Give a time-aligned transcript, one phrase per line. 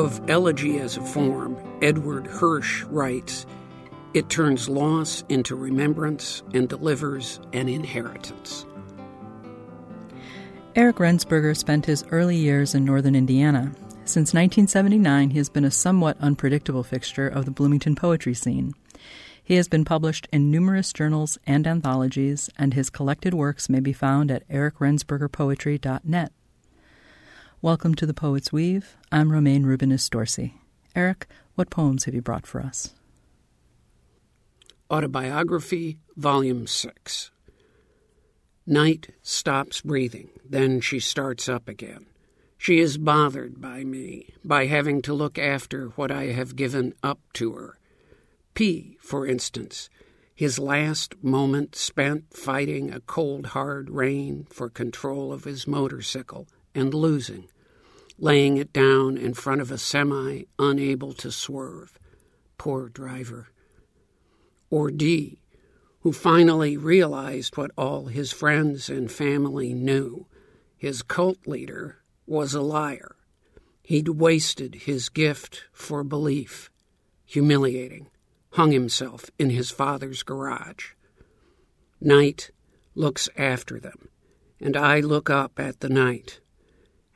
[0.00, 3.44] Of elegy as a form, Edward Hirsch writes
[4.14, 8.64] It turns loss into remembrance and delivers an inheritance.
[10.74, 13.72] Eric Rensberger spent his early years in northern Indiana.
[14.06, 18.72] Since 1979, he has been a somewhat unpredictable fixture of the Bloomington poetry scene.
[19.44, 23.92] He has been published in numerous journals and anthologies, and his collected works may be
[23.92, 26.32] found at ericrensbergerpoetry.net.
[27.62, 28.96] Welcome to The Poet's Weave.
[29.12, 30.54] I'm Romayne Rubinas Dorsey.
[30.96, 32.94] Eric, what poems have you brought for us?
[34.90, 37.30] Autobiography, Volume 6.
[38.66, 42.06] Night stops breathing, then she starts up again.
[42.56, 47.20] She is bothered by me, by having to look after what I have given up
[47.34, 47.78] to her.
[48.54, 49.90] P, for instance,
[50.34, 56.94] his last moment spent fighting a cold, hard rain for control of his motorcycle and
[56.94, 57.48] losing,
[58.18, 61.98] laying it down in front of a semi unable to swerve.
[62.58, 63.48] Poor driver.
[64.70, 65.40] Or D,
[66.00, 70.26] who finally realized what all his friends and family knew
[70.76, 73.16] his cult leader was a liar.
[73.82, 76.70] He'd wasted his gift for belief.
[77.26, 78.08] Humiliating.
[78.52, 80.92] Hung himself in his father's garage.
[82.00, 82.50] Night
[82.94, 84.08] looks after them,
[84.60, 86.40] and I look up at the night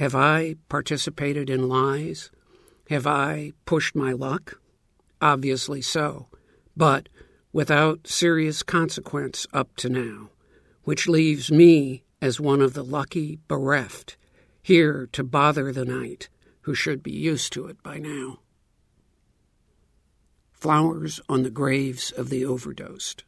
[0.00, 2.30] have I participated in lies?
[2.88, 4.58] Have I pushed my luck?
[5.20, 6.28] Obviously so,
[6.74, 7.10] but
[7.52, 10.30] without serious consequence up to now,
[10.84, 14.16] which leaves me as one of the lucky bereft,
[14.62, 16.30] here to bother the night,
[16.62, 18.38] who should be used to it by now.
[20.50, 23.24] Flowers on the graves of the overdosed.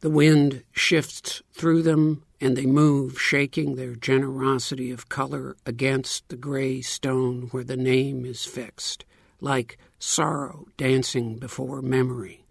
[0.00, 6.36] The wind shifts through them and they move, shaking their generosity of color against the
[6.36, 9.04] gray stone where the name is fixed,
[9.42, 12.46] like sorrow dancing before memory.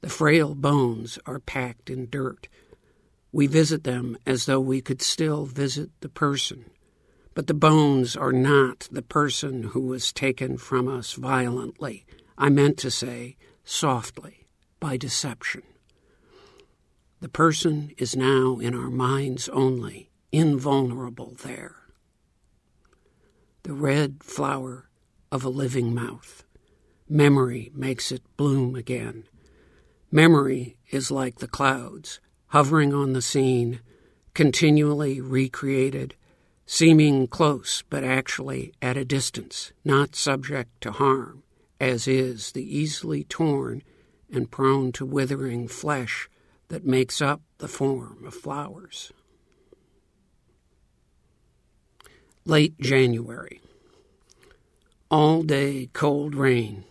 [0.00, 2.48] The frail bones are packed in dirt.
[3.30, 6.64] We visit them as though we could still visit the person.
[7.34, 12.04] But the bones are not the person who was taken from us violently.
[12.36, 14.48] I meant to say softly,
[14.80, 15.62] by deception.
[17.20, 21.76] The person is now in our minds only, invulnerable there.
[23.62, 24.90] The red flower
[25.32, 26.44] of a living mouth.
[27.08, 29.24] Memory makes it bloom again.
[30.12, 33.80] Memory is like the clouds, hovering on the scene,
[34.34, 36.16] continually recreated,
[36.66, 41.42] seeming close but actually at a distance, not subject to harm,
[41.80, 43.82] as is the easily torn
[44.30, 46.28] and prone to withering flesh
[46.68, 49.12] that makes up the form of flowers.
[52.44, 53.60] Late January.
[55.10, 56.84] All day cold rain.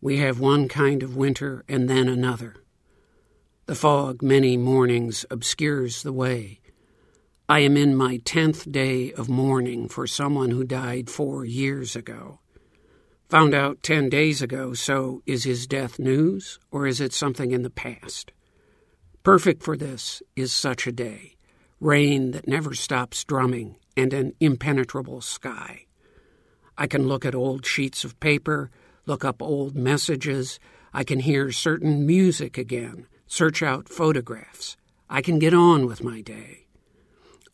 [0.00, 2.56] We have one kind of winter and then another.
[3.66, 6.60] The fog many mornings obscures the way.
[7.48, 12.40] I am in my tenth day of mourning for someone who died four years ago.
[13.30, 17.62] Found out ten days ago, so is his death news or is it something in
[17.62, 18.32] the past?
[19.24, 21.32] Perfect for this is such a day
[21.80, 25.86] rain that never stops drumming and an impenetrable sky.
[26.76, 28.70] I can look at old sheets of paper,
[29.06, 30.58] look up old messages.
[30.92, 34.76] I can hear certain music again, search out photographs.
[35.08, 36.66] I can get on with my day.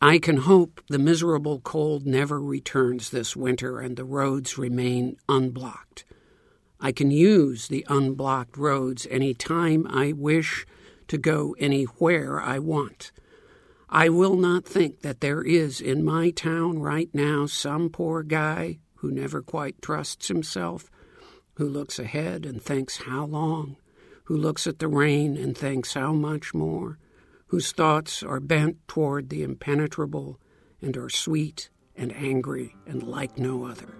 [0.01, 6.03] I can hope the miserable cold never returns this winter and the roads remain unblocked.
[6.81, 10.65] I can use the unblocked roads any time I wish
[11.11, 13.11] to go anywhere I want.
[13.89, 18.79] I will not think that there is in my town right now some poor guy
[18.99, 20.89] who never quite trusts himself,
[21.55, 23.75] who looks ahead and thinks how long,
[24.23, 26.97] who looks at the rain and thinks how much more,
[27.47, 30.39] whose thoughts are bent toward the impenetrable
[30.81, 33.97] and are sweet and angry and like no other.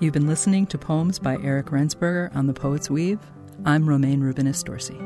[0.00, 3.18] You've been listening to poems by Eric Rensberger on The Poet's Weave.
[3.66, 4.98] I'm Romayne Rubinas Dorsey.